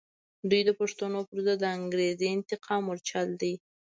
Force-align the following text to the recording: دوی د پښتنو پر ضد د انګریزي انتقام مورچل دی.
دوی 0.49 0.61
د 0.65 0.71
پښتنو 0.79 1.19
پر 1.29 1.39
ضد 1.45 1.57
د 1.61 1.65
انګریزي 1.77 2.27
انتقام 2.37 2.81
مورچل 2.87 3.27
دی. 3.41 3.53